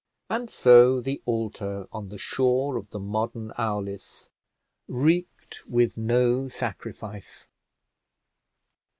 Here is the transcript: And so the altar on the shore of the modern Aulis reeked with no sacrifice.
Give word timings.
And 0.31 0.49
so 0.49 0.99
the 0.99 1.21
altar 1.27 1.85
on 1.91 2.09
the 2.09 2.17
shore 2.17 2.75
of 2.75 2.89
the 2.89 2.97
modern 2.99 3.51
Aulis 3.51 4.31
reeked 4.87 5.63
with 5.67 5.95
no 5.95 6.47
sacrifice. 6.47 7.49